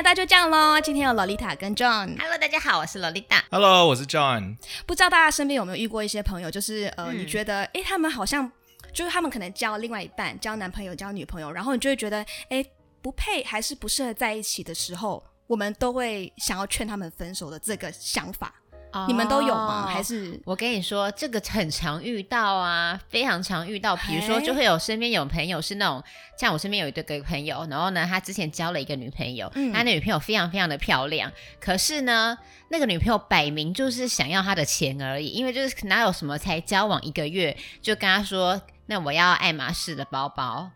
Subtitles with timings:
[0.00, 0.80] 有大就这样喽。
[0.80, 2.18] 今天有洛丽塔跟 John。
[2.18, 3.44] Hello，大家好，我是洛丽塔。
[3.50, 4.56] Hello，我是 John。
[4.86, 8.50] 不知道大家身边有没有遇过一些朋友，就是呃，嗯、你觉得哎，他们好像
[8.94, 12.64] 就是他们可能交另外一半，交男朋友、交女朋友，然后你就会觉得哎，
[13.02, 18.54] 不配还是不适合在一起的时候，我们都会想要劝他们分手的这个想法。
[18.92, 19.86] Oh, 你们都有吗？
[19.86, 23.94] 还是我跟你说，这个很常遇到啊，非常常遇到。
[23.94, 26.02] 比如说，就会有身边有朋友是那种，
[26.36, 32.36] 像我身边有一对个朋友，然后呢，他之前交了一个女朋友，嗯、他那女朋友非常非常的漂亮，可是呢，
[32.70, 40.70] 那个女朋友摆明就是想要他的钱而已，因为就是哪有什么才交往一个月就跟他说，那我要爱马仕的包包。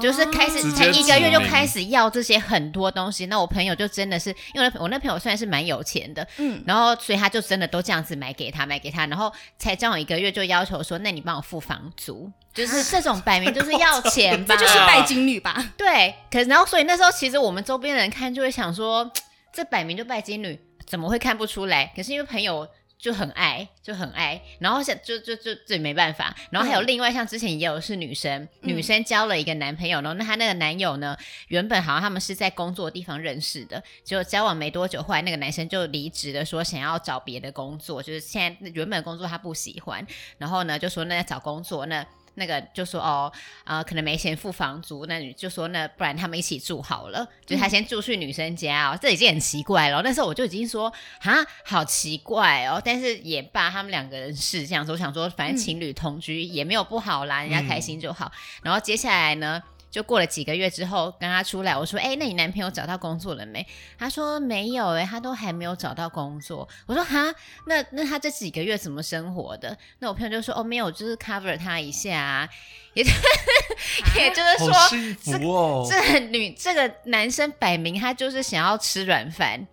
[0.00, 15.64] 就是开始才一个月就开始要这些很多东西，那我朋友就真的是，因为我那朋友算是蛮有钱的，嗯，然后所以他就真的都这样子买给他，买给他，然后才交往一个月就要求说，那你帮我付房租， 就是这种摆明就是要钱吧，这就是拜金女吧？
[15.76, 19.10] 对，可是然后所以那时候其实我们周边人看就会想说，
[19.52, 21.92] 这摆明就拜金女，怎么会看不出来？
[21.94, 22.66] 可是因为朋友。
[22.98, 31.16] 就很爱，就很爱，然后像就就就这没办法，然后还有另外像之前也有是女生，嗯、女生交了一个男朋友，然后那她那个男友呢，
[31.48, 40.06] 原本好像他们是在工作的地方认识的，结果交往没多久，后来那个男生就离职了，说想要找别的工作，就是现在原本工作他不喜欢，
[40.38, 42.06] 然后呢就说那要找工作那。
[42.34, 43.32] 那个就说哦，
[43.64, 50.02] 啊、呃，可能没钱付房租，那你就说那不然他们一起住好了，就他先住去女生家哦，这已经很奇怪了。
[50.02, 58.26] 那时候我就已经说啊，好奇怪哦，但是也罢，他们两个人是这样子，我想说反正情侣同居也没有不好啦，人家开心就好。
[58.26, 59.62] 嗯、然后接下来呢？
[59.94, 63.64] 就过了几个月之后，跟他出来，我说：“哎、欸，那你男朋友找到工作了没？”
[63.96, 67.32] 他说：“没有、欸，哎，他都还没有找到工作。”我说：“哈，
[67.68, 72.48] 那那他这几个月怎么生活的？”那我朋友就说：“哦，没有，就是 cover 他一下、啊，
[72.94, 73.14] 也就、啊、
[74.18, 79.64] 也就是说，好幸福哦、这这女这个男生摆明他就是想要吃软饭，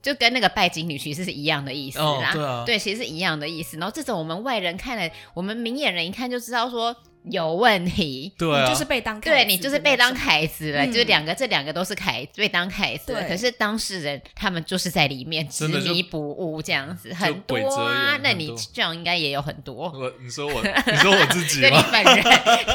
[0.00, 2.04] 就跟那个拜金女其实是一样的意思啦。
[2.04, 3.76] 哦、对啊，对，其实是一样的意思。
[3.78, 6.94] 然后这种我们外人看了，我们明眼人一看就知道说。”
[7.30, 18.18] 有问题，对、啊，你就是被当，对，你就是被当凯子了，嗯、就是两个，这两个都是凯被当凯子了，对可是当事人他们就是在里面执迷不悟这样子，很多啊。
[18.22, 19.90] 那你这样应该也有很多。
[19.90, 21.68] 我，你说我， 你说我自己吗？
[21.78, 22.16] 你本人，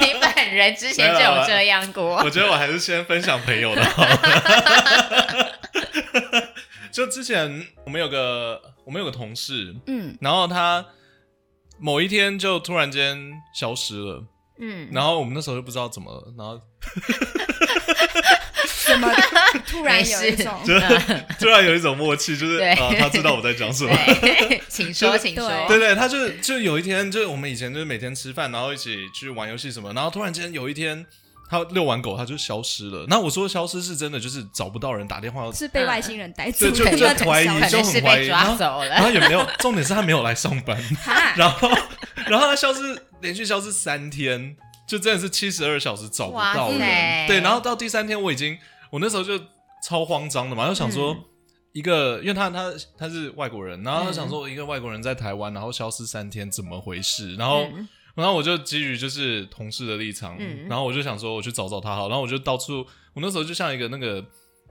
[0.02, 2.16] 你本人之前就有这样过。
[2.18, 4.04] 我觉得我还是先分享朋友的好。
[6.92, 10.84] 就之前我们有个我们有个同事，嗯，然后他
[11.78, 14.24] 某一天就突然间消失了。
[14.60, 16.60] 嗯，然后我们那时候就不知道怎么了，然后
[18.86, 19.08] 怎么
[19.66, 20.54] 突然有一种，
[21.40, 23.96] 突然有一种默契，就是啊，他知道我在讲什么。
[24.68, 25.50] 请说，请说。
[25.68, 31.06] 对对，他就就有一天，就是我们以前就是每天吃饭，然后一起去玩游戏什么，然后突然间有一天，
[31.50, 33.06] 他遛完狗，他就消失了。
[33.08, 38.90] 那我说消失是真的，就是找不到人打电话，是被外星人带走，就就怀疑，就很怀疑，抓走了。
[38.90, 40.78] 然后也没有，重点是他没有来上班，
[41.38, 41.70] 然后
[42.28, 43.02] 然后他消失。
[43.22, 44.56] 连续消失三天，
[44.88, 47.28] 就真的是七十二小时找不到人。
[47.28, 48.58] 对，然后到第三天，我已经，
[48.92, 49.40] 我那时候就
[49.84, 51.16] 超慌张的嘛，就想说
[51.72, 57.36] 一个，嗯、因为他他他是外国人，然后他想说一个外国人在台湾，然后消失三天，怎么回事？
[57.36, 64.26] 然后，嗯、然后我就基于就是同事的立场，嗯、然后我就想说我去找找他好，然后我就到处，我那时候就像一个那个。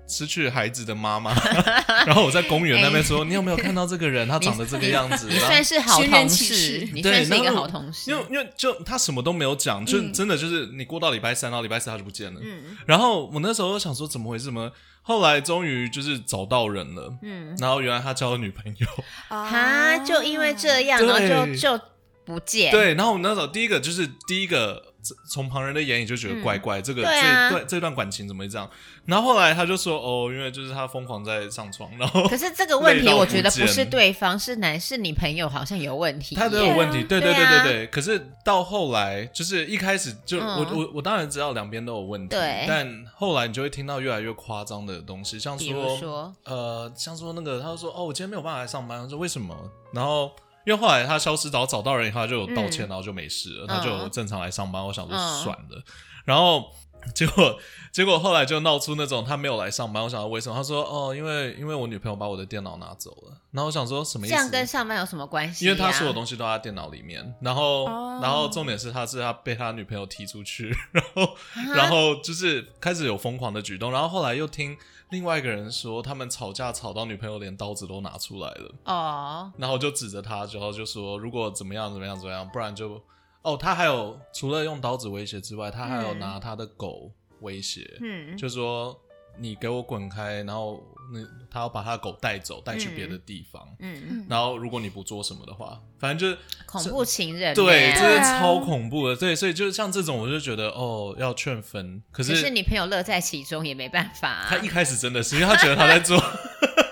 [0.08, 1.34] 失去孩子的妈妈，
[2.06, 4.26] 然后我在公园那边说：“欸、 你有没有看到这个人？
[4.26, 8.10] 他长得这个样子。”你算是好同事，你算是一个好同事。
[8.10, 12.40] 因为因为就他什么都没有讲，就真的就是你过到礼拜三，然后礼拜四他就不见了。
[12.42, 14.46] 嗯，然后我那时候想说怎么回事？
[14.46, 17.12] 怎么后来终于就是找到人了。
[17.22, 18.86] 嗯，然后原来他交了女朋友。
[19.28, 21.80] 啊，就因为这样，然后就就
[22.24, 22.70] 不见。
[22.70, 24.87] 对，然后我那时候第一个就是第一个。
[25.30, 28.68] 从旁人的眼里就觉得怪怪，嗯、这个、啊、这这段感情怎么会这样？
[29.06, 36.34] 然后后来他就说：“哦，因为就是他疯狂在上床。”然后可是这个问题， 我觉得不是对方，是男，是你朋友好像有问题。
[36.34, 37.86] 他都有问题，对对对对对。
[37.86, 49.56] 可是到后来，就是一开始就、嗯、我我我当然知道两边都有问题，对但后来你就会听到越来越夸张的东西，像说，说呃，像说那个，他就说：“哦，我今天没有办法来上班。”他说：“为什么？”
[49.94, 50.32] 然后。
[50.68, 54.82] 因为后来他消失，找找到人以后他就有道歉，嗯、然后就没事了，他就正常来上班。
[54.82, 55.82] 嗯、我想说算了，嗯、
[56.26, 56.70] 然后
[57.14, 57.58] 结果
[57.90, 60.02] 结果后来就闹出那种他没有来上班。
[60.02, 60.54] 我想说为什么？
[60.54, 63.38] 他说哦，因为因为我女朋友把我的电脑拿走了。
[63.50, 64.34] 然后我想说什么意思？
[64.34, 65.66] 这样跟上班有什么关系、啊？
[65.66, 67.34] 因为他所有东西都在电脑里面。
[67.40, 73.90] 然后、哦、然后重点是他是他被他女朋友踢出去， 然后、啊、然后就是开始有疯狂的举动。
[73.90, 74.76] 然后后来又听。
[75.10, 78.74] 另外一个人说，他们吵架吵到女朋友连刀子都拿出来了。
[78.84, 83.02] 哦，然后就指着他，然后就说如果怎么样怎么样怎么样，不然就
[83.42, 87.10] 哦，他还有除了用刀子威胁之外，他还有拿他的狗
[87.40, 88.98] 威胁，嗯，就说
[89.38, 90.82] 你给我滚开，然后
[91.12, 91.20] 那
[91.50, 104.46] 他要把他的狗带走，带去别的地方，嗯嗯，然后如果你不做什么的话，反正就是恐怖情人，对，这是超恐怖的，对，所以就是像这种，我就觉得哦，要劝分，可是，可是你朋友乐在其中也没办法啊。
[104.48, 106.22] 他一开始真的是，因为他觉得他在做，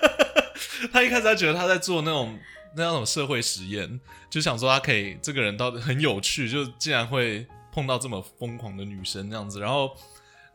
[0.91, 2.39] 他一开始他觉得他在做那种
[2.75, 3.99] 那种社会实验，
[4.29, 9.91] 就想说他可以这个人到底很有趣，就竟然会碰到这么疯狂的女生这样子，然后。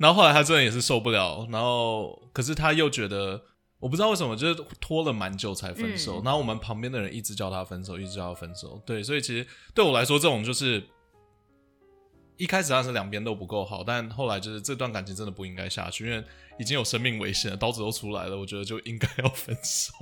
[0.03, 3.41] 然后后来他真的也是受不了，然后可是他又觉得，
[3.79, 6.21] 我不知道为什么，就是拖了蛮久才分手。
[6.21, 8.83] 嗯、然后我们旁边的人一直叫他分手，一直叫他分手。
[8.85, 10.83] 对，所以其实对我来说，这种就是
[12.37, 16.25] 一开始当时两边都不够好，但后来就是这段感情真的不应该下去，因为
[16.59, 19.95] 已经有生命危险了，刀子都出来了，我觉得就应该要分手。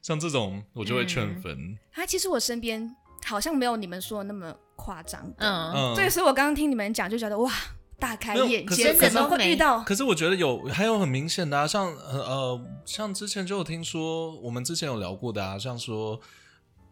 [0.00, 1.52] 像这种我就会劝分。
[1.52, 5.30] 嗯、他其实我身边好像没有你们说的那么夸张。
[5.36, 7.52] 嗯嗯，对，所以我刚刚听你们讲就觉得哇。
[8.02, 9.80] 大开眼界，怎么会遇到？
[9.84, 16.18] 可是我觉得有还有很明显的啊，像呃像之前就有听说，我们之前有聊过的啊，像说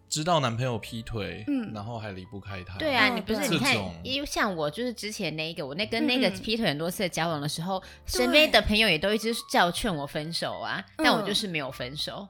[0.08, 2.78] 知道男朋友劈腿，嗯，然后还离不开他。
[2.78, 3.74] 对啊，你不是你看，
[4.04, 12.28] 因为像我就是之前那一个，我那跟那个劈腿很多次的交往的时候，身边的朋友也都一直叫劝我分手啊，但我就是没有分手。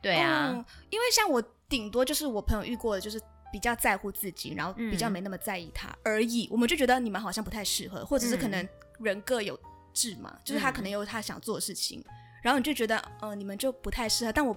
[0.00, 3.20] 对啊，因为像我顶多就是我朋友遇过的，就是。
[3.52, 6.46] 比较在乎自己，然后比较没那么在意他而已。
[6.46, 8.66] 嗯、我们就觉得你们好像不太适合，或者是可能
[8.98, 9.58] 人各有
[9.92, 14.32] 志嘛，嗯、就是他可能有他想做的事情，嗯、然后你就觉得，呃，你们就不太适合。
[14.32, 14.56] 但我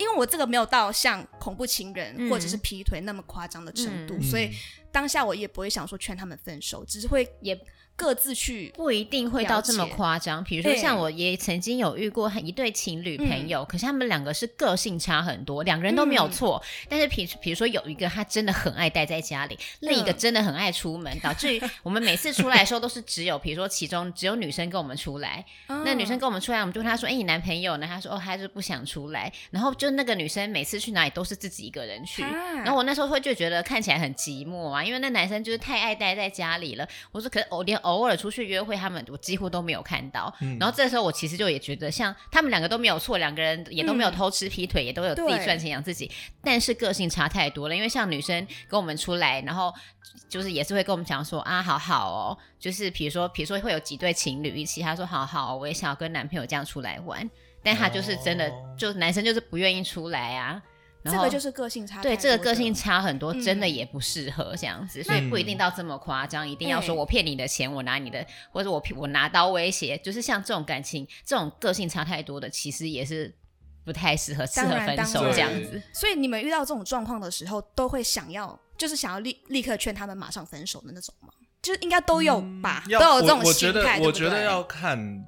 [0.00, 4.50] 因为我这个没有到像恐怖情人、嗯、或者是劈腿那么夸张的程度，嗯、所以
[4.90, 7.56] 当下我也不会想说劝他们分手，只是会也。
[7.96, 36.88] 各自去不一定会到这么夸张，比如说像我也曾经有遇过一对情侣朋友，嗯、可是他们两个是个性差很多，两个人都没有错，嗯、但是比比如说有一个他真的很爱待在家里，嗯、另一个真的很爱出门，导致于我们每次出来的时候都是只有比如说其中只有女生跟我们出来，哦、那女生跟我们出来，我们就问她说：“哎、欸，你男朋友呢？”她说：“哦，他是不想出来。”然后就那个女生每次去哪里都是自己一个人去，啊、然后我那时候会就觉得看起来很寂寞啊，因为那男生就是太爱待在家里了。
[37.12, 46.10] 我说：“可是偶连偶尔出去约会。”他们我几乎都没有看到，嗯、然后这时候我其实就也觉得，像他们两个都没有错，两个人也都没有偷吃劈腿，嗯、也都有自己赚钱养自己，
[46.42, 47.76] 但是个性差太多了。
[47.76, 49.70] 因为像女生跟我们出来，然后
[50.30, 57.28] 就是也是会跟我们讲说啊，好好哦，就是比如说比如说会有几对情侣一起，他说好好，我也想要跟男朋友这样出来玩，
[57.62, 60.62] 但他就是真的，哦、就男生就是不愿意出来啊。
[61.02, 73.34] 这个就是个性差，对，这个个性差很多，真的也不适合这样子，嗯、所以不一定到这么夸张，嗯、一定要说我骗你的钱，我拿你的，或者我我拿刀威胁，就是像这种感情，这种个性差太多的，其实也是
[73.82, 75.80] 不太适合适合分手这样子。
[75.94, 81.28] 所以你们遇到这种状况的时候，都会想要，就是想要立立刻劝他们马上分手的那种吗？
[81.62, 83.98] 就是应该都有吧，嗯、都有这种心态。
[84.00, 85.24] 我觉得，我觉得要看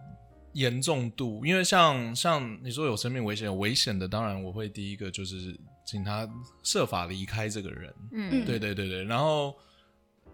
[0.52, 6.28] 严重度，因为像像你说有生命危险，有危险的，当然我会第一个就是请他
[6.62, 7.94] 设法离开这个人。
[8.12, 9.04] 嗯，对对对对。
[9.04, 9.54] 然后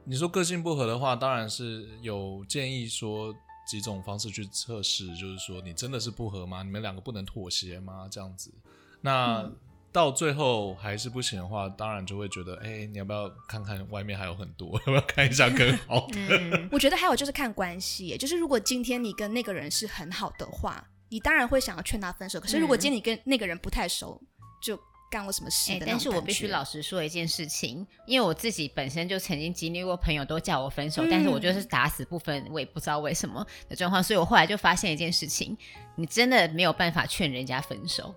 [0.05, 3.35] 你说个性不合的话，当然是有建议说
[3.69, 6.63] 几种方式去测试，就是说你真的是不合吗？
[6.63, 8.09] 你们两个不能妥协吗？
[8.11, 8.53] 这样子，
[9.01, 9.43] 那。
[9.43, 9.57] 嗯
[9.91, 16.15] 到最后还是不行的话，当然就会觉得，哎、欸，你要不要看看外面还有很多， 要不要看一下更好的？
[16.17, 22.39] 嗯、 我觉得还有就是看关系，就是如果今天你跟那个人是很好的话，你当然会想要劝他分手。
[22.39, 24.21] 可是如果今天你跟那个人不太熟，
[24.63, 24.79] 就
[25.11, 25.73] 干过什么事？
[25.87, 35.57] 但是我必须老实说一件事情，因为我自己本身就曾经经历过朋友都叫我分手，嗯、但是我就是打死不分，我也不知道为什么的状况，所以我后来就发现一件事情，
[35.97, 38.15] 你真的没有办法劝人家分手。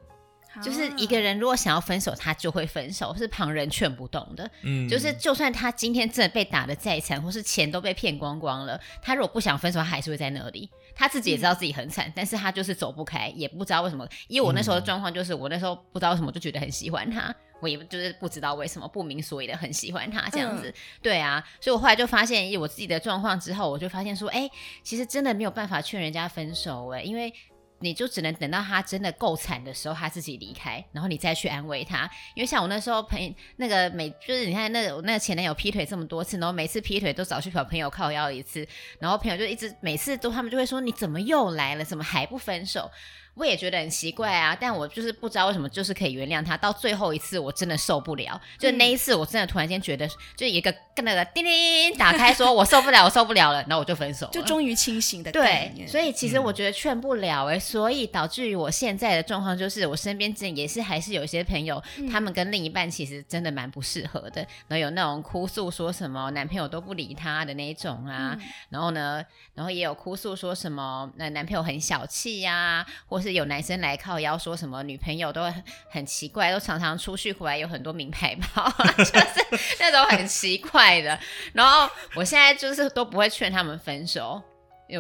[0.62, 4.50] 就是一个人如果想要分手，他就会分手，是旁人劝不动的。
[4.64, 10.70] 嗯，就是就算他今天真的被打的再惨，或是钱都被骗光光了，他如果不想分手，他还是会在那里。
[10.94, 14.06] 他自己也知道自己很惨，嗯、但是他就是走不开，也不知道为什么。
[14.28, 20.70] 因为我那时候的状况就是，我那时候不知道为什么就觉得很喜欢他，我也就是不知道为什么不明所以的很喜欢他这样子。
[20.70, 24.52] 嗯、对啊，所以我后来就发现，以我自己的状况之后，我就发现说，哎、欸，
[24.84, 27.34] 其实真的没有办法劝人家分手、欸，哎，因为。
[27.82, 32.10] 你就只能等到他真的够惨的时候，他自己离开，然后你再去安慰他。
[32.36, 38.66] 因为像我那时候朋友那个每就是你看那个那个前男友劈腿这么多次，然后每次劈腿都找去找朋友靠腰一次，
[39.00, 41.84] 然后朋友就一直每次都他们就会说，你怎么又来了？
[41.84, 42.90] 怎么还不分手？
[43.36, 46.58] 我也觉得很奇怪啊，但我就是不知道为什么，就是可以原谅他。
[46.58, 55.72] 到最后一次，我真的受不了，就那一次，我真的突然间觉得，就一个跟那个叮叮打开，说我受不了，我受不了了，然后我就分手了，就终于清醒的对。
[55.88, 68.38] 所以其实我觉得劝不了哎、欸，所以导致于我现在的状况就是，我身边真也是还是有一些朋友，他们跟另一半其实真的蛮不适合的，然后有那种哭诉说什么男朋友都不理他的那一种啊，
[68.70, 69.24] 然后呢，
[69.56, 81.18] 然后也有哭诉说什么那男朋友很小气呀、啊，或是有男生来靠腰说什么女朋友都很很奇怪，都常常出去回来有很多名牌包， 就是那种很奇怪的。
[81.54, 84.42] 然后我现在就是都不会劝他们分手，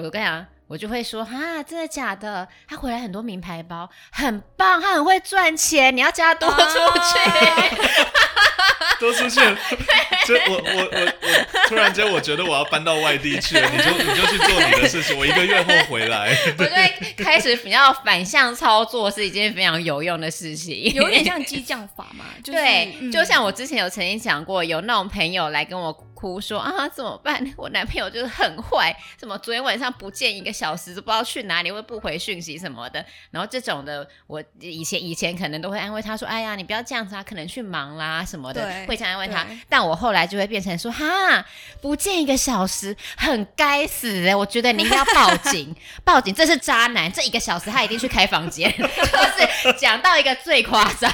[0.03, 2.47] 我跟你讲，我就会说啊，真的假的？
[2.67, 7.29] 他回来很多名牌包，很棒，他很会赚钱，你要叫他多出去。
[7.29, 7.69] 啊
[9.01, 9.39] 多出去，
[10.27, 16.37] 就我我我我突然间我觉得我要搬到外地去了，你就你就去做你的事情，我一个月后回来。
[16.59, 22.25] 我就会开始比较反向操作，是一件非常有用的事情，有点像激将法嘛。
[22.43, 25.91] 就是、对、嗯，就像我之前有曾经讲过，有那种朋友来跟我
[26.21, 27.43] 哭说啊，怎么办？
[27.57, 33.03] 我男朋友就是很坏，什么昨天晚上不见一个小时，都不知道去哪里，会不回讯息什么的。
[33.31, 38.61] 然后这种的，我以前以前可能都会安慰他说，哎呀，你不要这样子啊，可能去忙啦什么的。
[38.63, 38.85] 对。
[38.85, 41.43] 会这样安慰他，但我后来就会变成说，哈，
[41.81, 44.35] 不见一个小时，很该死哎！
[44.35, 51.11] 我觉得你应该要报警，报警，这是渣男，这一个小时他一定去开房间， 就是讲到一个最夸张，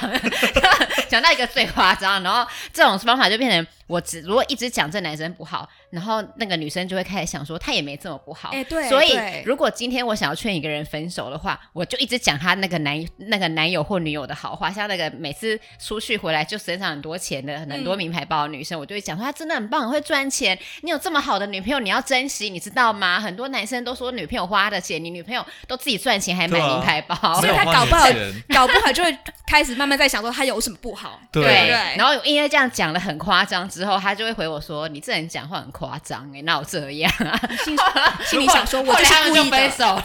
[1.08, 3.66] 讲到一个最夸张，然后这种方法就变成。
[3.88, 5.68] 我只如果一直讲这男生不好，
[5.98, 8.50] 然后那个女生就会开始想说她也没这么不好。
[8.50, 8.88] 哎、欸，对。
[8.88, 20.56] 所以如果今天我想要劝一个人分手的话，我就一直讲他那个男那个男友或女友的好话，像那个每次出去回来就身上很多钱的很多名牌包的女生，嗯、我就会讲说她真的很棒，很会赚钱。
[20.82, 23.20] 你有这么好的女朋友，你要珍惜，你知道吗？
[23.20, 28.08] 很多男生都说女朋友花的钱，你女朋友都自己赚钱还买名牌包，啊、所以他搞不好
[28.50, 31.20] 搞不好就会开始慢慢在想说他有什么不好。
[31.32, 37.78] 对，对然后因为这样讲的很夸张之后，他就会回我说：“你这人讲话很夸张哎，哪有这样啊？”心
[38.26, 40.02] 心里想说：“我就是故意分手了，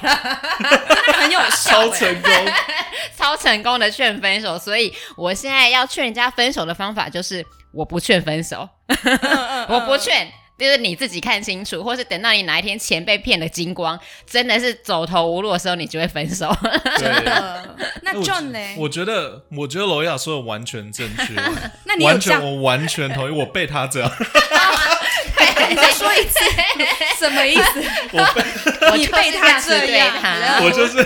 [1.14, 2.32] 很有效，超成功，
[3.16, 4.58] 超成功的劝分手。
[4.58, 8.68] 所以我现在要劝人家分手的方法就是我不劝分手，
[9.68, 13.98] 我不劝。”就是你自己看清楚，或是等到你哪一天钱被骗的精光，
[14.30, 16.56] 真的是走投无路的时候，你就会分手。
[16.98, 17.76] 真的？
[18.02, 18.58] 那 John 呢？
[18.76, 21.34] 我觉得，我觉得罗亚说的完全正确。
[21.84, 23.32] 那你完全，我完全同意。
[23.32, 24.12] 我被他这样。
[25.68, 26.38] 你再说一次，
[27.18, 27.82] 什么意思？
[28.12, 30.14] 我被 你被他这样，
[30.62, 30.98] 我就是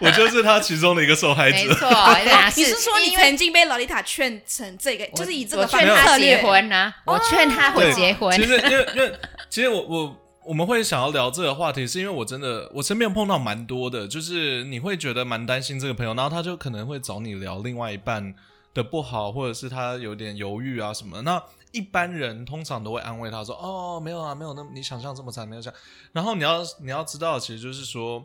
[0.00, 1.56] 我就是他其中的一个受害者。
[1.56, 1.88] 没错，
[2.56, 6.92] 你是说你曾经被萝莉塔劝成这个，就是以这个劝他结婚呢？
[7.04, 8.34] 我劝他会结婚。
[8.36, 9.12] 其实因为因为
[9.50, 18.34] 其实我我我们会想要聊这个话题，是因为我真的我身边碰到蛮多的，就是你会觉得蛮担心这个朋友，然后他就可能会找你聊另外一半
[18.72, 21.22] 的不好，或者是他有点犹豫啊什么的。
[21.22, 25.80] 那一般人通常都会安慰他说：“哦，没有啊，没有那么你想象这么惨，没有这样。”
[26.12, 28.24] 然后你要你要知道，其实就是说，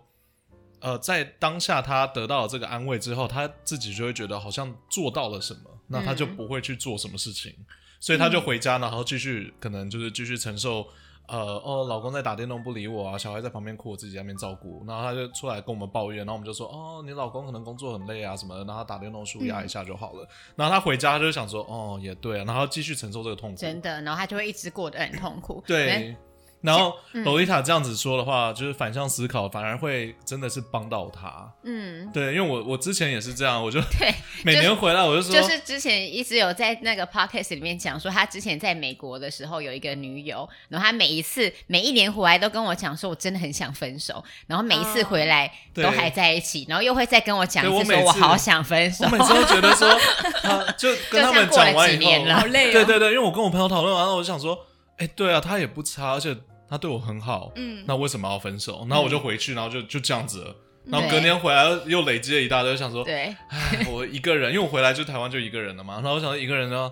[0.79, 7.65] 呃，在当下他得到了这个安慰之后，他自己就会觉得好像做到了什么，那他就不会去做什么事情，嗯、
[7.99, 10.87] 所以他就回家，然后继续可能就是继续承受。
[11.27, 20.23] 呃哦，老公在打电动不理我啊，小孩在旁边哭，我自己在那边照顾，然后他就出来跟我们抱怨，然后我们就说哦，你老公可能工作很累啊什么的，然后他打电动舒压一下就好了。
[20.23, 20.27] 嗯、
[20.57, 23.57] 然后他回家他就想说哦，也对啊，然后继续承受这个痛苦。
[23.57, 25.63] 真的，然后他就会一直过得很痛苦。
[25.65, 26.15] 对。
[26.63, 31.51] 然后萝莉塔这样子说的话，嗯，就是反向思考，反而会真的是帮到他。
[31.63, 34.13] 嗯，对，因为我我之前也是这样，我就对
[34.45, 49.03] 每年回来我就说，就是之前一直有在那个 podcast 里面讲说，他之前在美国的时候有一个女友，然后他每一次每一年回来都跟我讲说，我真的很想分手，然后每一次回来都还在一起，然后又会再跟我讲一次说，我好想分手。
[49.03, 49.89] 我每次都觉得说，
[50.41, 54.57] 他 就跟他们讲完以后，好累，对对对，因为我跟我朋友讨论完了，我就想说，
[54.97, 56.33] 哎，对啊，他也不差，而且。
[56.73, 58.83] 他对我很好，嗯，那为什么要分手？
[58.89, 60.55] 然后我就回去，然后就就这样子了。
[60.85, 65.93] 然后隔年回来又累积了一大堆，想说，对，唉，我一个人，因为我回来就台湾就一个人了嘛。
[65.97, 66.91] 然后我想说一个人呢，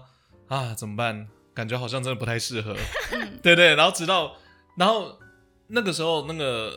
[0.50, 1.28] 啊，怎么办？
[1.56, 2.78] 感觉好像真的不太适合。
[3.42, 3.74] 对对。
[3.74, 4.36] 然后直到，
[4.78, 5.18] 然后
[5.66, 6.72] 那个时候，那个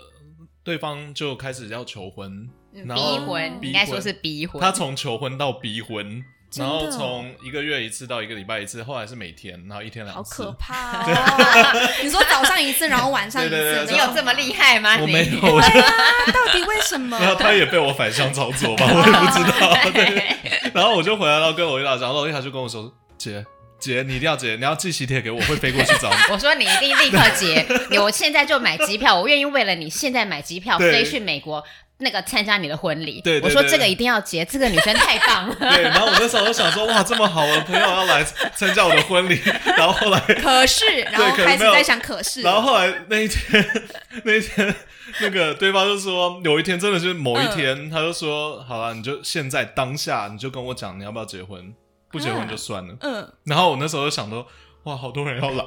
[0.63, 2.49] 对方就开始要求婚，
[2.87, 4.63] 然后逼婚，应该说是逼婚。
[4.63, 6.25] 他从求婚到逼婚。
[6.57, 10.45] 然后从一个月一次到一个礼拜一次，后来是每天，然后一天两次。
[10.45, 11.91] 好可怕 哦！
[12.03, 14.97] 你说早上一次，然后晚上一次，对对对，你有这么厉害吗？
[15.01, 15.41] 我没有。
[15.41, 15.93] 对啊，
[16.33, 17.19] 到底为什么？
[17.19, 19.75] 然后他也被我反向操作吧，我也不知道。
[19.93, 20.71] 对。
[20.73, 23.45] 然后我就回来了，跟萝莉塔讲，然后萝莉塔就跟我说：“姐
[23.79, 26.17] 姐，你一定要姐，你要寄喜帖给我，会飞过去找你。
[26.33, 27.67] ”我说：“你一定立刻结，
[28.01, 31.63] 我现在就买机票，我愿意为了你现在买机票飞去美国。”
[31.99, 33.21] 那个参加你的婚礼。
[33.21, 35.55] 对，对，对，我说这个一定要结，这个女生太棒了。
[35.75, 38.25] 对，然后我那时候就想说，哇，这么好，我的朋友要来
[38.55, 39.41] 参加我的婚礼。
[39.77, 43.87] 然后后来， 可是，然后开始在想可是，然后后来那一天，
[44.25, 44.75] 那一天，
[45.21, 51.75] 那个对方就说，有一天真的是某一天，嗯、他就说，好了，你就现在当下，你就跟我讲，你要不要结婚？
[52.11, 52.95] 不结婚就算了。
[53.01, 53.33] 嗯。
[53.45, 54.47] 然后我那时候就想说，
[54.85, 55.65] 哇，好多人要来。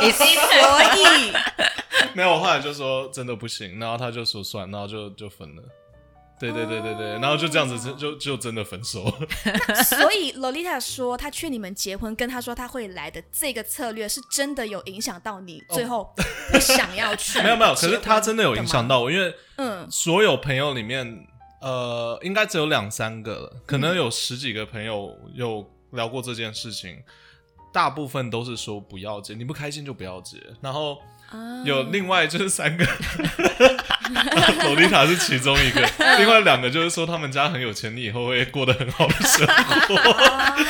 [0.00, 1.32] 你是所以。
[2.16, 5.62] 没有，我后来就说真的不行，然后他就说算，然后就就分了。
[6.40, 9.14] 对对对对对，然后就这样子就就就真的分手了。
[9.84, 16.12] 所以萝莉塔说他劝你们结婚，跟他说他会来的这个策略是真的有影响到你，最后
[16.50, 17.40] 不想要去。
[17.44, 21.24] 没有没有，可是他真的有影响到我，因为嗯，所有朋友里面，
[21.60, 27.00] 呃，应该只有两三个了，可能有十几个朋友有聊过这件事情，
[27.72, 30.98] 大部分都是说不要结，你不开心就不要结，然后。
[31.64, 32.84] 有另外就是三个，
[34.64, 39.96] 洛丽塔是其中一个，另外两个就是说他们家很有钱，你以后会过得很好的生活。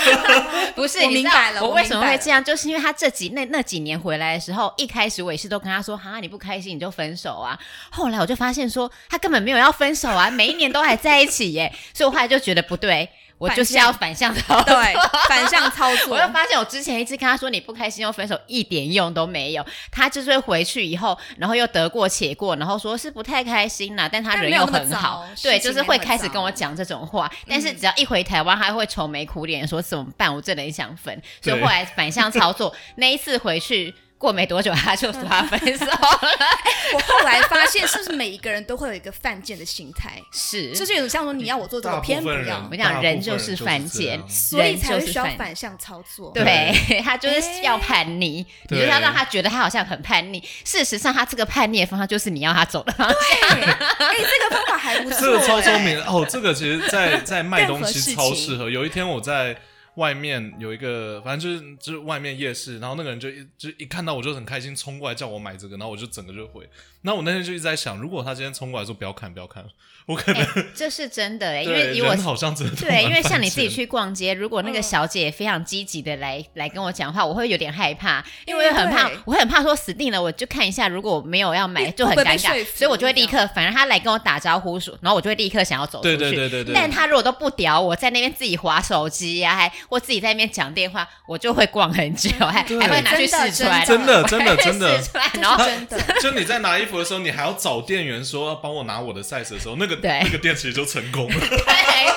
[0.77, 2.43] 不是，我明白了，我为什么会这样？
[2.45, 7.59] 就是因为他这几那那几年回来的时候，一开始我也是都跟他说，哈，你不开心你就分手啊。
[7.91, 11.73] 后来我就发现说，他根本没有要分手啊，每一年都还在一起耶。
[11.95, 13.09] 所以我后来就觉得不对。
[13.39, 14.95] 我就是要反向操作，对，
[15.29, 16.17] 反向操作。
[16.17, 19.67] 我就发现，我之前一直跟他说你不开心又分手，一点用都没有。
[19.91, 27.31] 他就是会回去以后，然后又得过且过，然后说是不太开心啦，但他人又很好，对，就是会开始跟我讲这种话。
[27.49, 30.33] 但是只要一回台湾，他会愁眉苦脸说怎么办？
[30.35, 31.21] 我真的很想分。
[31.41, 33.95] 所以后来反向操作， 那一次回去。
[34.23, 36.21] 过没多久，他就说他分手了。
[36.95, 40.23] 我后来发现，是不是每一个人都会有一个犯贱的心态？
[40.31, 42.69] 是，就是有点像说你要我做这个，偏不要。
[42.71, 46.31] 我讲人就是犯贱，所以才会需要反向操作。
[46.33, 50.41] 对， 他就是要叛逆，你就要让他觉得他好像很叛逆。
[50.65, 53.59] 事实上，他这个叛逆的方向就是你要他走的方向。
[53.59, 55.19] 哎，这个方法还不错。
[55.21, 56.25] 这个超聪明哦！
[56.29, 58.71] 这个其实，在在卖东西超适合。
[58.71, 59.57] 有一天我在。
[59.97, 66.69] 外面有一个，反正就是就是外面夜市，然后那个人就一就一看到我就很开心，冲过来叫我买这个，然后我就整个就回。
[67.03, 69.65] 那我那天就一直在想，如果他今天冲过来说不要看不要看，
[70.07, 86.17] 我可能、欸、这是真的哎，因为以我 好像真的对，因为像你自己去逛街，如果那个小姐非常积极的来来跟我讲话，我会有点害怕，因为我很怕，我很怕说死定了，我就看一下，如果没有要买就很尴尬，所以我就会立刻，反正他来跟我打招呼说，然后我就会立刻想要走出去。
[86.17, 86.75] 对对对对对。
[86.75, 90.63] 但他如果都不屌我，在那边自己划手机呀，还或自己在那边讲。
[90.63, 95.03] 讲电话，我就会逛很久， 还还会拿去试穿，真的真的真的。
[95.41, 101.35] 然后真的就你在拿衣服的时候，你还要找店员说要帮我拿我的 size 的时候，那个那个店其实就成功了。
[101.35, 101.57] 对，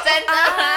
[0.05, 0.35] 真的。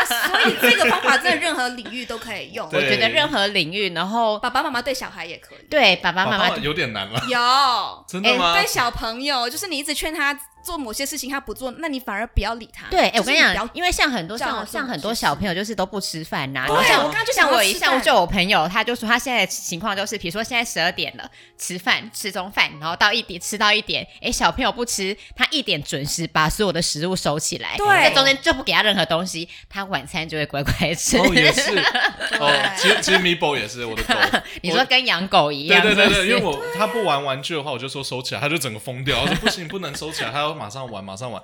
[0.40, 2.66] 所以这个方法真的任何领域都可以用。
[2.72, 5.58] 我觉得任何领域，然后爸爸妈妈对小孩也可以。
[5.68, 7.22] 对，爸爸妈妈有点难了。
[7.28, 8.54] 有真的吗？
[8.56, 10.34] 对小朋友，就是你一直劝他。
[10.62, 12.86] 做某些事情他不做，那你反而不要理他。
[12.88, 16.66] 对，哎，我跟你讲，因为像很多像像很多小朋友就是都不吃饭呐。
[16.66, 31.16] 对，我刚刚就像我一像就我朋友，他就说他现在的情况就是，比如说现在十二点了，吃饭吃中饭，然后到一点吃到一点，哎，小朋友不吃，他一点准时把所有的食物收起来，对，在中间就不给他任何东西，他晚餐就会乖乖吃。
[31.18, 31.78] 哦，也是。
[32.38, 34.14] 哦，其实其实米宝也是我的狗。
[34.62, 35.80] 你说跟养狗一样？
[35.82, 39.20] 对对对对，因为我他不玩玩具的话，我就说收起来，他就整个疯掉。
[39.20, 41.42] 我说不行，不能收起来，他要马上玩，马上玩。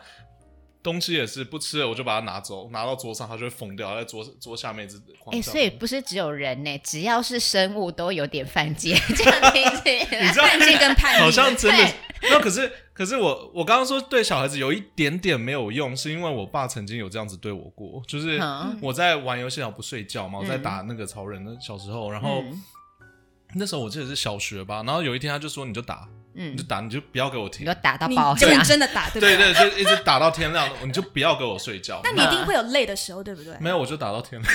[0.83, 11.95] 东西也是不吃了，我就把它拿走，拿到桌上，它就会疯掉，在桌桌下面一直哎、欸，所以不是只有人呢，只要是生物都有点犯贱，这样听起来，犯贱跟叛逆，好像真的。
[12.25, 18.39] 那可是，可是我我刚刚说对小孩子有一点点没有用，是因为我爸曾经有这样子对我过，就是
[18.83, 22.63] 我在玩游戏然后不睡觉嘛，我在打那个超人的小时候，然后、嗯、
[23.55, 26.07] 那时候我记得是小学吧，然后有一天他就说你就打。
[26.37, 27.63] 嗯，你就打，你就不要给我停。
[27.63, 29.37] 你就打到爆，就认真的打，对不对？
[29.37, 32.01] 对对，就一直打到天亮，你就不要给我睡觉。
[32.03, 33.55] 那你一定会有累的时候，对不对？
[33.61, 34.55] 没有，我就打到天亮。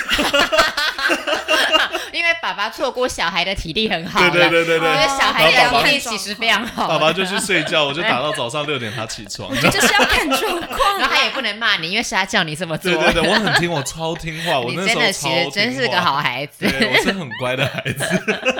[2.12, 6.88] 因为爸爸错过小孩的体力很好，对对对对对，小孩的体力其实非常好。
[6.88, 9.48] 爸爸就去睡觉，我就打到早上六点，他起床。
[9.60, 12.92] 就是要看状况，然 后他也不能骂你，因为是他叫你这么做。
[12.92, 18.04] 对对对，我很听，我超听话，我那时候超听话，真是个好孩子，我是很乖的孩子。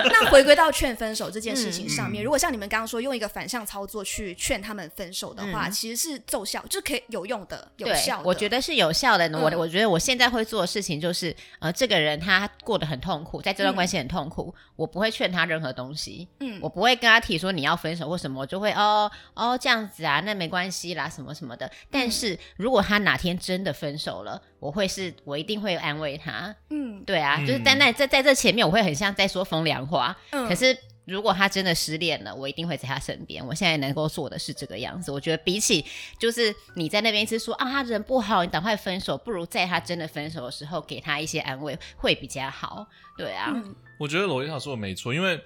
[0.09, 8.23] 那回归到劝分手这件事情上面，如果像你们刚刚说，用一个反向操作去劝他们分手的话，其实是奏效，就可以有用的、有效的。
[8.23, 9.29] 我觉得是有效的。
[9.37, 16.27] 我我觉得我现在会做的事情就是，呃，这个人他过得很痛苦，在这段关系很痛苦，我不会劝他任何东西。
[16.39, 21.69] 嗯，我不会跟他提说你要分手或什么，我就会哦哦这样子啊，那没关系啦，什么什么的。
[21.89, 26.55] 但是如果他哪天真的分手了，我会是我一定会安慰他。
[26.69, 30.15] 嗯，对啊，就是在那在在这前面，我会很像在说风凉话。
[30.29, 30.77] 嗯，可是。
[31.05, 33.45] 如果他真的失恋了，我一定会在他身边。
[33.45, 35.11] 我现在能够做的是这个样子。
[35.11, 35.83] 我觉得比起
[36.19, 42.87] 就是你在那边一直说啊，他人不好，你赶快分手，不如在他真的分手的时候给他一些安慰，会比较好。
[43.17, 45.41] 对啊，嗯、我觉得萝莉塔说的没错，因为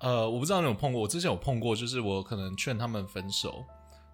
[0.00, 3.64] 呃，我不知道你有碰过，我之前有碰过，就是我可能劝他们分手，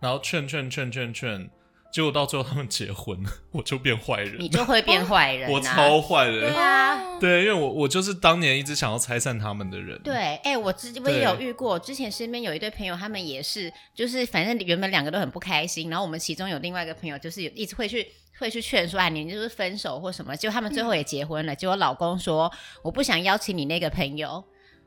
[0.01, 1.51] 然后劝劝劝劝劝。
[1.93, 18.07] 结果到最后他们结婚了， 我就变坏人，你就会变坏人、啊， 我超坏人，对啊，对，因为我我就是当年一直想要拆散他们的人，对，哎、欸，我之我也有遇过，之前身边有一对朋友，他们也是，就是反正原本两个都很不开心，然后我们其中有另外一个朋友，就是有一直会去
[18.39, 24.45] 会去劝说，哎，你就是分手或什么，结果他们最后也结婚了，嗯、结果老公说我不想邀请你那个朋友，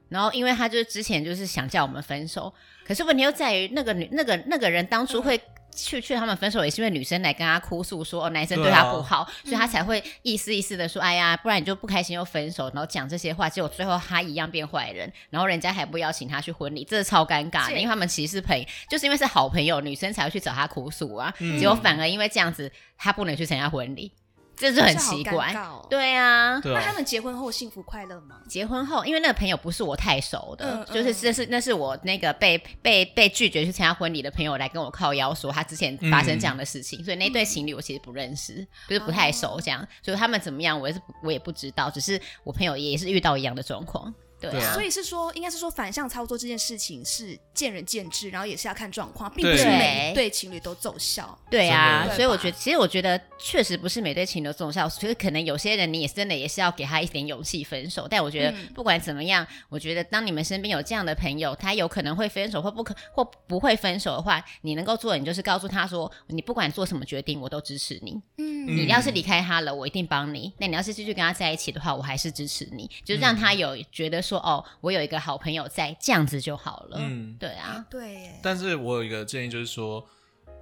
[0.09, 2.53] 然后因为他就是之前就是想叫我们分手，
[2.85, 5.37] 可是问题又在于那个女那个那个人当初会。
[5.37, 5.41] 嗯
[5.71, 24.11] 去劝他们分手，也是因为女生来跟他哭诉说，哦，男生对他不好，啊、所以他才会意思意思的说，哎呀，不然你就不开心又分手，然后讲这些话，结果最后他一样变坏人，然后人家还不邀请他去婚礼，这是超尴尬的，因为他们其实是朋友，就是因为是好朋友，女生才会去找他哭诉啊，嗯、结果反而因为这样子，他不能去参加婚礼。
[24.59, 26.59] 这是很奇怪，哦、对啊。
[26.65, 28.41] 那他们结婚后幸福快乐吗？
[28.49, 38.55] 结婚后，因为那个朋友不是我太熟的，嗯、就是这是那是我那个被被被拒绝去参加婚礼的朋友来跟我靠腰说他之前发生这样的事情，嗯、所以那对情侣我其实不认识，
[38.89, 44.13] 就是不太熟这样，哦、所以他们怎么样我也是我也不知道，只是我朋友也是遇到一样的状况。
[44.41, 51.37] 对啊，所以是说，应该是说反向操作这件事情是见仁见智，然后也是要看状况，并不是每一对情侣都奏效。
[51.49, 58.07] 对啊，所以我觉得，其实我觉得确实不是每对情侣都奏效，所以可能有些人你也是真的也是要给他一点勇气分手。
[58.09, 68.21] 但我觉得不管怎么样，我觉得当你们身边有这样的朋友，他有可能会分手或不可或不会分手的话，你能够做的，你就是告诉他说，你不管做什么决定，我都支持你。
[68.37, 70.53] 嗯，你要是离开他了，我一定帮你。
[70.59, 74.19] 那你要是继续跟他在一起的话，我还是支持你，就是让他有觉得。
[74.29, 76.97] 说哦，我有一个好朋友在，这样子就好了。
[76.99, 78.31] 嗯，对啊，对。
[78.41, 80.05] 但是我有一个建议，就是说，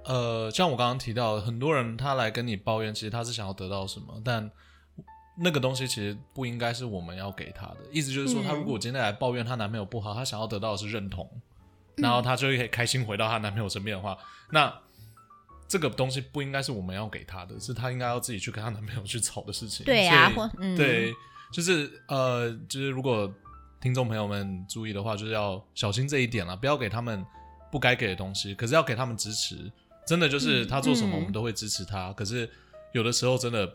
[0.04, 4.50] 呃，像我刚刚提到，很多人他来跟你抱怨，其实他是想要得到什么，但
[5.38, 7.76] 那个东西其实不应该是我们要给他的。
[7.92, 11.30] 意思就是说，他如果今天来抱怨她男朋友不好，她想要得到的是认同，
[11.96, 14.18] 然后她就可以开心回到她男朋友身边的话，
[14.50, 14.72] 那
[15.68, 19.86] 这个东西不应该是我们要给她的，是她应该要自己去跟她男朋友去吵的事情。
[19.86, 21.12] 对啊，嗯、对，
[21.52, 23.32] 就是呃，就是如果。
[23.80, 27.24] 听众朋友们注意的话，就是要小心这一点了，不要给他们
[27.70, 29.70] 不该给的东西，可是要给他们支持。
[30.06, 32.08] 真的就是他做什么，我们都会支持他。
[32.08, 32.48] 嗯、可是
[32.92, 33.72] 有的时候真的。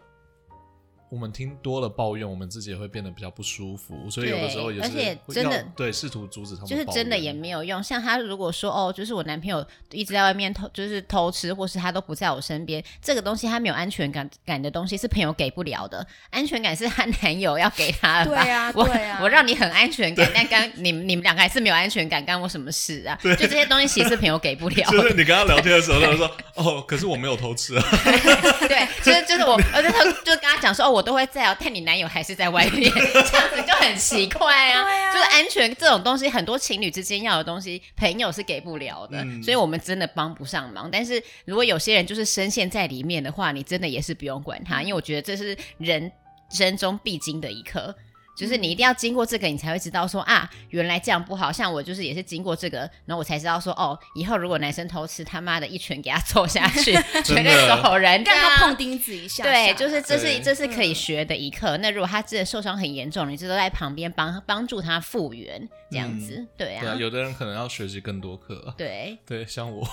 [1.13, 7.83] 我们听多了抱怨，我们自己也会变得比较不舒服，所以有的时候也是，而且真的对试图阻止他们，就是真的也没有用。
[7.83, 18.31] 像他如果说哦，就是我男朋友一直在外面偷，就是偷吃，或是他都不在我身边，这个东西他没有安全感感的东西是朋友给不了的，安全感是他男友要给他的。
[18.31, 23.15] 对啊， 我对啊，我让你很安全感， 但刚你你们两个还是没有安全感，干我什么事啊？
[23.21, 24.83] 就这些东西其实是朋友给不了。
[24.89, 27.85] 就是你跟他聊天的时候，他说哦，可是我没有偷吃啊。
[28.67, 31.83] 对，就是就是我，而且他就跟他讲说哦，我都会在哦，但你。
[31.83, 34.83] 男友还是在外面， 这样子就很奇怪啊！
[34.83, 40.89] 啊就是安全这种东西，很多情侣之间要的东西，朋友是给不了的，嗯、所以我们真的帮不上忙。
[40.89, 46.09] 但是如果有些人就是深陷在里面的话，你真的也是不用管他，因为我觉得这是人
[46.49, 47.93] 生中必经的一课。
[48.35, 51.51] 就是你一定要经过这个，你才会知道说啊，原来这样不好。
[51.51, 56.93] 像我就是也是经过这个，然后我才知道说哦，以后如果男生偷吃，他妈的一拳给他揍下去，
[57.23, 59.51] 绝对走人， 让他碰钉子一下，下。
[59.51, 61.77] 对，就是这是这是可以学的一课。
[61.77, 66.81] 那如果他真的受伤很严重，你就都在旁边帮帮助他复原，这样子，嗯、对啊。
[66.81, 68.73] 对啊，有的人可能要学习更多课。
[68.77, 69.87] 对 对，像我，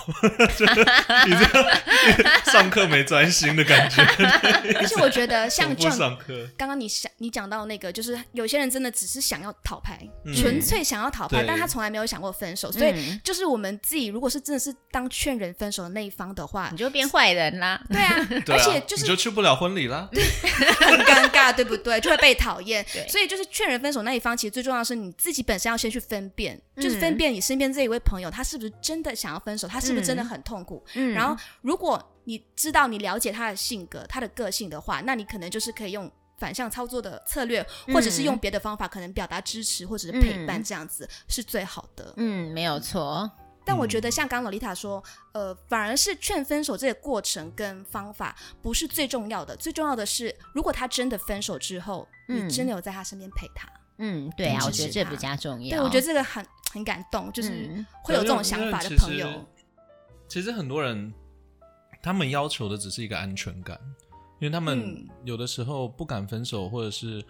[1.27, 1.65] 你这样
[2.45, 4.01] 上课没专心的感觉。
[4.79, 8.19] 而且我觉得像这样，上课刚刚你想你讲到那个就是。
[8.33, 9.99] 有些人真的只是想要讨拍，
[10.33, 12.71] 纯、嗯、粹想要讨牌，但他从来没有想过分手。
[12.71, 17.79] 所以，就是我们自己，如果是真的是当劝人分手的那一方的话，你就变坏人啦。
[17.89, 18.15] 对啊，
[18.47, 20.07] 而且就是你就去不了婚礼啦，
[20.79, 21.99] 很尴尬，对不对？
[21.99, 22.85] 就会被讨厌。
[22.93, 30.83] 对所以，就是劝人分手那一方，其实最重要的是你自己本身要先去分辨，嗯、就是分辨你身边这一位朋友，他是不是真的想要分手，他是不是真的很痛苦。
[30.95, 36.11] 嗯、然后，如果你知道你了解他的性格、他的个性的话，那你可能就是可以用。
[36.37, 42.11] 反向操作的策略，或者是用别的方法，可能表达支持或者是陪伴，这样子是最好的。
[42.17, 43.29] 嗯，没有错。
[43.63, 53.69] 但我觉得像刚刚萝莉塔说，呃，反而是劝分手这个过程跟方法不是最重要的，最重要的是，如果他真的分手之后，你真的有在他身边陪他。
[54.01, 55.69] 嗯，对啊，我觉得这比较重要。
[55.69, 59.45] 对，我觉得这个很很感动，就是会有这种想法的朋友。
[60.27, 61.13] 其实很多人，
[62.01, 63.79] 他们要求的只是一个安全感。
[64.39, 67.23] 因为他们有的时候不敢分手，或者是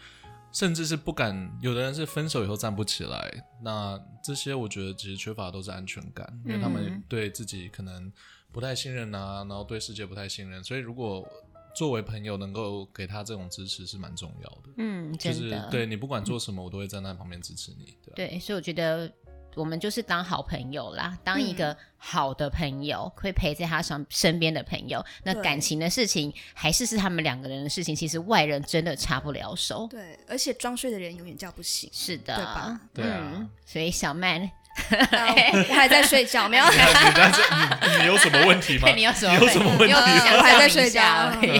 [0.54, 3.30] 甚至是不敢，有的人是分手以后站不起来。
[3.62, 8.10] 那这些我觉得其实缺乏的都是安全感，因为他们对自己可能
[8.50, 10.64] 不太信任啊，然后对世界不太信任。
[10.64, 11.28] 所以如果
[11.76, 14.70] 作为朋友能够给他这种支持是蛮重要的。
[14.78, 15.18] 嗯。
[15.18, 17.98] 就是对你不管做什么，我都会站在旁边支持你。
[18.16, 19.12] 对，对，所以我觉得。
[19.56, 25.04] 我们就是当好朋友啦，当一个好的朋友，嗯、会陪在他身身边的朋友。
[25.26, 29.86] 那感情的事情还是是他们两个人的事情，其实外人真的插不了手。
[29.90, 31.90] 对，而且装睡的人永远叫不醒。
[31.92, 32.82] 是的，对吧？
[32.94, 33.34] 对啊。
[33.36, 34.50] 嗯，所以小曼。
[34.90, 36.66] 我还在睡觉，没有。
[36.66, 38.90] 你你有什么问题吗？
[38.96, 39.34] 你有什么？
[39.36, 39.94] 有什么问题？
[39.94, 41.02] 我还在睡觉，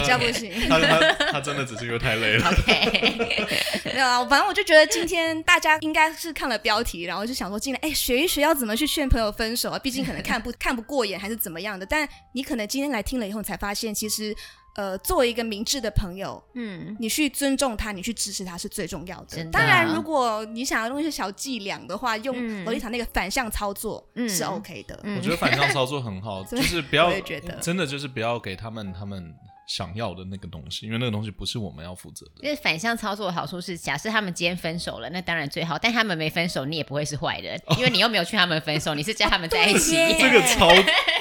[0.06, 0.50] 叫不醒。
[0.68, 2.48] 他他他真的只是因为太累了。
[2.52, 3.50] OK，
[3.94, 9.78] 没有啊，反正我就觉得今天大家应该是看了标题，然后就想说进来，哎，学一学要怎么去劝朋友分手啊？
[9.78, 11.86] 毕竟可能看不看不过眼，还是怎么样的。
[11.86, 14.34] 但你可能今天来听了以后，才发现其实。
[14.74, 19.44] 呃，作为一个明智的朋友，嗯，你去尊重他，你去支持他是最重要的。
[19.52, 24.98] 当然，如果你想要用一些小伎俩的话，用罗丽塔那个反向操作是 OK 的。
[25.16, 27.12] 我觉得反向操作很好， 就是不要，
[27.60, 29.34] 真的就是不要给他们他们。
[29.74, 32.32] 想要的那个东西，因为那个东西不是我们要负责的。
[32.42, 39.96] 因为反向操作的好处是，假设他们今天分手了，那当然最好；但他们没分手，你也不会是坏人，哦、因为你又没有劝他们分手，你是叫他们在一起。
[40.20, 40.68] 这个超，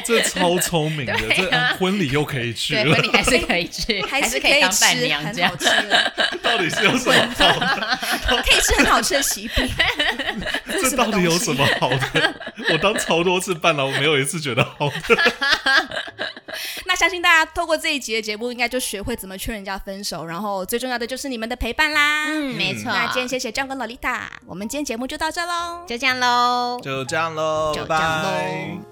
[0.04, 5.66] 这超聪明的， 这婚礼又可以去了，对，婚礼还是可以去， 还是可以当伴娘这样子。
[6.44, 8.44] 到底是有什么好的？
[8.44, 9.70] 可以吃很好吃的喜饼。
[10.68, 12.36] 这到底有什么好的？
[12.74, 16.21] 我当超多次伴郎，我没有一次觉得好的。
[17.02, 22.26] 那相信大家透过这一集的节目，应该就学会怎么劝人家分手，然后最重要的就是你们的陪伴啦。
[22.28, 22.92] 嗯，没错。
[22.92, 28.90] 那今天谢谢酱跟洛丽塔，我们今天节目就到这喽，就这样喽，就这样喽，就这样喽。